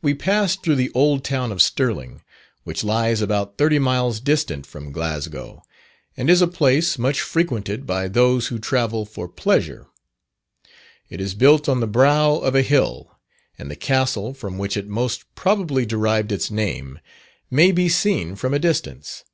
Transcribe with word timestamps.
We 0.00 0.14
passed 0.14 0.62
through 0.62 0.76
the 0.76 0.90
old 0.94 1.22
town 1.22 1.52
of 1.52 1.60
Stirling, 1.60 2.22
which 2.64 2.82
lies 2.82 3.20
about 3.20 3.58
thirty 3.58 3.78
miles 3.78 4.18
distant 4.18 4.64
from 4.64 4.90
Glasgow, 4.90 5.62
and 6.16 6.30
is 6.30 6.40
a 6.40 6.46
place 6.48 6.98
much 6.98 7.20
frequented 7.20 7.86
by 7.86 8.08
those 8.08 8.46
who 8.46 8.58
travel 8.58 9.04
for 9.04 9.28
pleasure. 9.28 9.86
It 11.10 11.20
is 11.20 11.34
built 11.34 11.68
on 11.68 11.80
the 11.80 11.86
brow 11.86 12.36
of 12.36 12.54
a 12.54 12.62
hill, 12.62 13.10
and 13.58 13.70
the 13.70 13.76
Castle 13.76 14.32
from 14.32 14.56
which 14.56 14.78
it 14.78 14.88
most 14.88 15.26
probably 15.34 15.84
derived 15.84 16.32
its 16.32 16.50
name, 16.50 16.98
may 17.50 17.70
be 17.70 17.90
seen 17.90 18.36
from 18.36 18.54
a 18.54 18.58
distance. 18.58 19.24